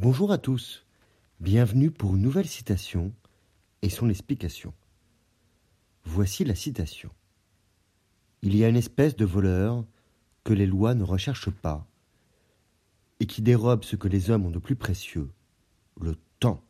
Bonjour 0.00 0.30
à 0.30 0.38
tous, 0.38 0.86
bienvenue 1.40 1.90
pour 1.90 2.14
une 2.14 2.22
nouvelle 2.22 2.46
citation 2.46 3.12
et 3.82 3.88
son 3.88 4.08
explication. 4.08 4.72
Voici 6.04 6.44
la 6.44 6.54
citation. 6.54 7.10
Il 8.42 8.54
y 8.54 8.62
a 8.62 8.68
une 8.68 8.76
espèce 8.76 9.16
de 9.16 9.24
voleur 9.24 9.84
que 10.44 10.52
les 10.52 10.66
lois 10.66 10.94
ne 10.94 11.02
recherchent 11.02 11.50
pas 11.50 11.84
et 13.18 13.26
qui 13.26 13.42
dérobe 13.42 13.82
ce 13.82 13.96
que 13.96 14.06
les 14.06 14.30
hommes 14.30 14.46
ont 14.46 14.52
de 14.52 14.60
plus 14.60 14.76
précieux, 14.76 15.30
le 16.00 16.14
temps. 16.38 16.62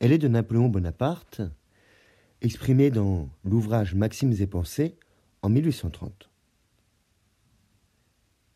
Elle 0.00 0.10
est 0.10 0.18
de 0.18 0.26
Napoléon 0.26 0.68
Bonaparte, 0.68 1.40
exprimée 2.40 2.90
dans 2.90 3.28
l'ouvrage 3.44 3.94
Maximes 3.94 4.34
et 4.40 4.48
pensées 4.48 4.96
en 5.42 5.48
1830. 5.48 6.29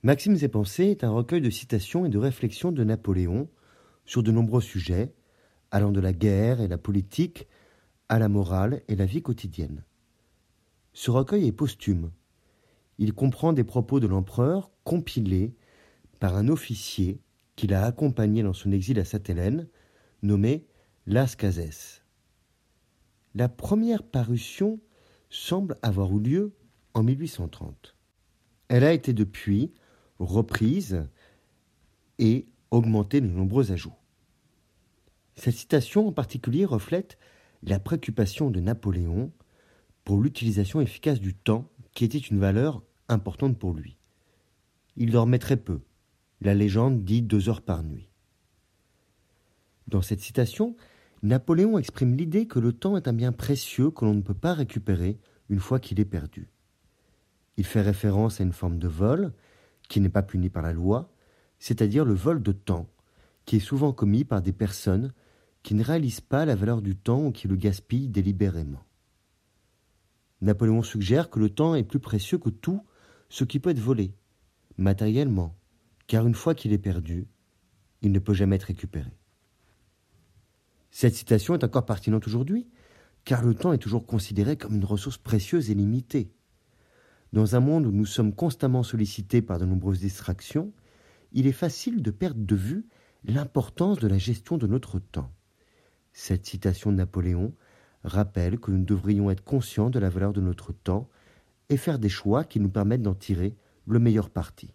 Maximes 0.04 0.36
et 0.42 0.48
pensées 0.48 0.90
est 0.90 1.02
un 1.02 1.10
recueil 1.10 1.40
de 1.40 1.48
citations 1.48 2.04
et 2.04 2.10
de 2.10 2.18
réflexions 2.18 2.72
de 2.72 2.84
Napoléon 2.84 3.48
sur 4.04 4.22
de 4.22 4.30
nombreux 4.30 4.60
sujets, 4.60 5.14
allant 5.70 5.92
de 5.92 6.00
la 6.00 6.12
guerre 6.12 6.60
et 6.60 6.68
la 6.68 6.76
politique 6.76 7.48
à 8.10 8.18
la 8.18 8.28
morale 8.28 8.82
et 8.88 8.96
la 8.96 9.06
vie 9.06 9.22
quotidienne. 9.22 9.82
Ce 10.92 11.10
recueil 11.10 11.46
est 11.46 11.52
posthume. 11.52 12.10
Il 12.98 13.14
comprend 13.14 13.54
des 13.54 13.64
propos 13.64 13.98
de 13.98 14.06
l'empereur 14.06 14.70
compilés 14.84 15.54
par 16.20 16.36
un 16.36 16.48
officier 16.48 17.22
qui 17.56 17.66
l'a 17.66 17.86
accompagné 17.86 18.42
dans 18.42 18.52
son 18.52 18.72
exil 18.72 19.00
à 19.00 19.06
Sainte-Hélène, 19.06 19.68
nommé 20.22 20.66
Las 21.06 21.34
Cases. 21.34 22.02
La 23.34 23.48
première 23.48 24.02
parution 24.02 24.80
semble 25.30 25.78
avoir 25.80 26.14
eu 26.14 26.20
lieu 26.20 26.52
en 26.92 27.02
1830. 27.02 27.96
Elle 28.68 28.84
a 28.84 28.92
été 28.92 29.14
depuis 29.14 29.72
reprise 30.18 31.06
et 32.18 32.46
augmenter 32.70 33.20
de 33.20 33.26
nombreux 33.26 33.72
ajouts. 33.72 33.94
Cette 35.36 35.54
citation 35.54 36.08
en 36.08 36.12
particulier 36.12 36.64
reflète 36.64 37.18
la 37.62 37.80
préoccupation 37.80 38.50
de 38.50 38.60
Napoléon 38.60 39.32
pour 40.04 40.20
l'utilisation 40.20 40.80
efficace 40.80 41.20
du 41.20 41.34
temps 41.34 41.70
qui 41.92 42.04
était 42.04 42.18
une 42.18 42.38
valeur 42.38 42.82
importante 43.08 43.58
pour 43.58 43.72
lui. 43.72 43.96
Il 44.96 45.10
dormait 45.10 45.38
très 45.38 45.56
peu. 45.56 45.80
La 46.40 46.54
légende 46.54 47.04
dit 47.04 47.22
deux 47.22 47.48
heures 47.48 47.62
par 47.62 47.82
nuit. 47.82 48.10
Dans 49.88 50.02
cette 50.02 50.20
citation, 50.20 50.76
Napoléon 51.22 51.78
exprime 51.78 52.16
l'idée 52.16 52.46
que 52.46 52.58
le 52.58 52.72
temps 52.72 52.96
est 52.96 53.08
un 53.08 53.12
bien 53.12 53.32
précieux 53.32 53.90
que 53.90 54.04
l'on 54.04 54.14
ne 54.14 54.22
peut 54.22 54.34
pas 54.34 54.54
récupérer 54.54 55.18
une 55.48 55.60
fois 55.60 55.80
qu'il 55.80 56.00
est 56.00 56.04
perdu. 56.04 56.50
Il 57.56 57.64
fait 57.64 57.80
référence 57.80 58.40
à 58.40 58.44
une 58.44 58.52
forme 58.52 58.78
de 58.78 58.88
vol 58.88 59.32
qui 59.88 60.00
n'est 60.00 60.08
pas 60.08 60.22
puni 60.22 60.50
par 60.50 60.62
la 60.62 60.72
loi, 60.72 61.10
c'est-à-dire 61.58 62.04
le 62.04 62.14
vol 62.14 62.42
de 62.42 62.52
temps, 62.52 62.88
qui 63.44 63.56
est 63.56 63.60
souvent 63.60 63.92
commis 63.92 64.24
par 64.24 64.42
des 64.42 64.52
personnes 64.52 65.12
qui 65.62 65.74
ne 65.74 65.82
réalisent 65.84 66.20
pas 66.20 66.44
la 66.44 66.54
valeur 66.54 66.82
du 66.82 66.96
temps 66.96 67.26
ou 67.26 67.32
qui 67.32 67.48
le 67.48 67.56
gaspillent 67.56 68.08
délibérément. 68.08 68.84
Napoléon 70.40 70.82
suggère 70.82 71.30
que 71.30 71.40
le 71.40 71.48
temps 71.48 71.74
est 71.74 71.84
plus 71.84 72.00
précieux 72.00 72.38
que 72.38 72.50
tout 72.50 72.84
ce 73.30 73.44
qui 73.44 73.60
peut 73.60 73.70
être 73.70 73.80
volé, 73.80 74.14
matériellement, 74.76 75.56
car 76.06 76.26
une 76.26 76.34
fois 76.34 76.54
qu'il 76.54 76.72
est 76.72 76.78
perdu, 76.78 77.26
il 78.02 78.12
ne 78.12 78.18
peut 78.18 78.34
jamais 78.34 78.56
être 78.56 78.64
récupéré. 78.64 79.10
Cette 80.90 81.14
citation 81.14 81.54
est 81.54 81.64
encore 81.64 81.86
pertinente 81.86 82.26
aujourd'hui, 82.26 82.68
car 83.24 83.42
le 83.42 83.54
temps 83.54 83.72
est 83.72 83.78
toujours 83.78 84.06
considéré 84.06 84.56
comme 84.56 84.74
une 84.74 84.84
ressource 84.84 85.18
précieuse 85.18 85.70
et 85.70 85.74
limitée. 85.74 86.30
Dans 87.34 87.56
un 87.56 87.60
monde 87.60 87.84
où 87.84 87.90
nous 87.90 88.06
sommes 88.06 88.32
constamment 88.32 88.84
sollicités 88.84 89.42
par 89.42 89.58
de 89.58 89.64
nombreuses 89.64 89.98
distractions, 89.98 90.72
il 91.32 91.48
est 91.48 91.52
facile 91.52 92.00
de 92.00 92.12
perdre 92.12 92.46
de 92.46 92.54
vue 92.54 92.86
l'importance 93.24 93.98
de 93.98 94.06
la 94.06 94.18
gestion 94.18 94.56
de 94.56 94.68
notre 94.68 95.00
temps. 95.00 95.32
Cette 96.12 96.46
citation 96.46 96.92
de 96.92 96.96
Napoléon 96.96 97.52
rappelle 98.04 98.60
que 98.60 98.70
nous 98.70 98.84
devrions 98.84 99.32
être 99.32 99.42
conscients 99.42 99.90
de 99.90 99.98
la 99.98 100.10
valeur 100.10 100.32
de 100.32 100.40
notre 100.40 100.72
temps 100.72 101.08
et 101.70 101.76
faire 101.76 101.98
des 101.98 102.08
choix 102.08 102.44
qui 102.44 102.60
nous 102.60 102.68
permettent 102.68 103.02
d'en 103.02 103.16
tirer 103.16 103.56
le 103.88 103.98
meilleur 103.98 104.30
parti. 104.30 104.70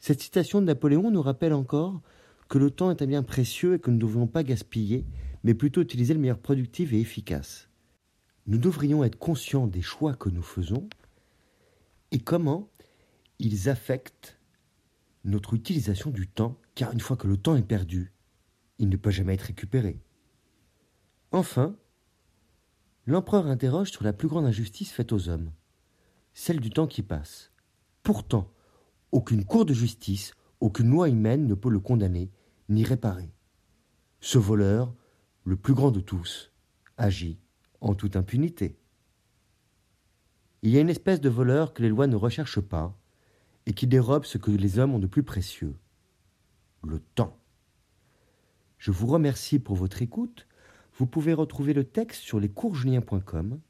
Cette 0.00 0.20
citation 0.20 0.60
de 0.60 0.66
Napoléon 0.66 1.10
nous 1.10 1.22
rappelle 1.22 1.54
encore 1.54 2.02
que 2.50 2.58
le 2.58 2.70
temps 2.70 2.90
est 2.90 3.00
un 3.00 3.06
bien 3.06 3.22
précieux 3.22 3.76
et 3.76 3.78
que 3.78 3.90
nous 3.90 3.96
ne 3.96 4.02
devons 4.02 4.26
pas 4.26 4.42
gaspiller, 4.42 5.06
mais 5.44 5.54
plutôt 5.54 5.80
utiliser 5.80 6.12
le 6.12 6.20
meilleur 6.20 6.40
productif 6.40 6.92
et 6.92 7.00
efficace 7.00 7.68
nous 8.48 8.58
devrions 8.58 9.04
être 9.04 9.18
conscients 9.18 9.66
des 9.66 9.82
choix 9.82 10.14
que 10.14 10.30
nous 10.30 10.42
faisons 10.42 10.88
et 12.10 12.18
comment 12.18 12.70
ils 13.38 13.68
affectent 13.68 14.38
notre 15.24 15.52
utilisation 15.52 16.10
du 16.10 16.26
temps, 16.26 16.58
car 16.74 16.92
une 16.92 17.00
fois 17.00 17.18
que 17.18 17.28
le 17.28 17.36
temps 17.36 17.56
est 17.56 17.62
perdu, 17.62 18.14
il 18.78 18.88
ne 18.88 18.96
peut 18.96 19.10
jamais 19.10 19.34
être 19.34 19.42
récupéré. 19.42 20.00
Enfin, 21.30 21.76
l'empereur 23.04 23.46
interroge 23.46 23.90
sur 23.90 24.02
la 24.02 24.14
plus 24.14 24.28
grande 24.28 24.46
injustice 24.46 24.92
faite 24.92 25.12
aux 25.12 25.28
hommes, 25.28 25.52
celle 26.32 26.60
du 26.60 26.70
temps 26.70 26.86
qui 26.86 27.02
passe. 27.02 27.52
Pourtant, 28.02 28.50
aucune 29.12 29.44
cour 29.44 29.66
de 29.66 29.74
justice, 29.74 30.32
aucune 30.60 30.88
loi 30.88 31.10
humaine 31.10 31.46
ne 31.46 31.54
peut 31.54 31.70
le 31.70 31.80
condamner 31.80 32.30
ni 32.70 32.82
réparer. 32.82 33.30
Ce 34.20 34.38
voleur, 34.38 34.94
le 35.44 35.56
plus 35.56 35.74
grand 35.74 35.90
de 35.90 36.00
tous, 36.00 36.50
agit 36.96 37.38
en 37.80 37.94
toute 37.94 38.16
impunité. 38.16 38.76
Il 40.62 40.70
y 40.70 40.78
a 40.78 40.80
une 40.80 40.88
espèce 40.88 41.20
de 41.20 41.28
voleur 41.28 41.72
que 41.72 41.82
les 41.82 41.88
lois 41.88 42.06
ne 42.06 42.16
recherchent 42.16 42.60
pas 42.60 42.98
et 43.66 43.72
qui 43.72 43.86
dérobe 43.86 44.24
ce 44.24 44.38
que 44.38 44.50
les 44.50 44.78
hommes 44.78 44.94
ont 44.94 44.98
de 44.98 45.06
plus 45.06 45.22
précieux, 45.22 45.76
le 46.86 47.00
temps. 47.14 47.38
Je 48.78 48.90
vous 48.90 49.06
remercie 49.06 49.58
pour 49.58 49.76
votre 49.76 50.02
écoute. 50.02 50.46
Vous 50.94 51.06
pouvez 51.06 51.32
retrouver 51.32 51.74
le 51.74 51.84
texte 51.84 52.22
sur 52.22 52.40
lescoursjulien.com 52.40 53.60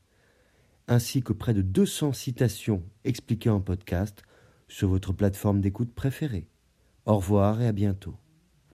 ainsi 0.88 1.22
que 1.22 1.32
près 1.32 1.54
de 1.54 1.62
200 1.62 2.14
citations 2.14 2.82
expliquées 3.04 3.50
en 3.50 3.60
podcast 3.60 4.22
sur 4.68 4.88
votre 4.88 5.12
plateforme 5.12 5.60
d'écoute 5.60 5.94
préférée. 5.94 6.48
Au 7.04 7.16
revoir 7.16 7.60
et 7.60 7.66
à 7.66 7.72
bientôt. 7.72 8.16